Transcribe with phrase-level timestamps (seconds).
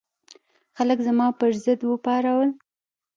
[0.77, 2.49] خلک زما پر ضد وپارول.